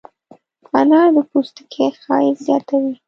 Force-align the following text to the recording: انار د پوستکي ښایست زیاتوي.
انار 0.79 1.07
د 1.15 1.17
پوستکي 1.29 1.85
ښایست 2.01 2.41
زیاتوي. 2.47 2.93